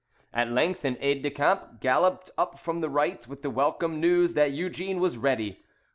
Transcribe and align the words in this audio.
At 0.33 0.49
length 0.49 0.83
an 0.83 0.97
aide 0.99 1.21
de 1.21 1.29
camp 1.29 1.79
galloped 1.79 2.31
up 2.35 2.57
from 2.57 2.81
the 2.81 2.89
right 2.89 3.27
with 3.27 3.43
the 3.43 3.51
welcome 3.51 3.99
news 4.01 4.33
that 4.33 4.49
Eugene 4.51 4.99
was 4.99 5.15
ready. 5.15 5.63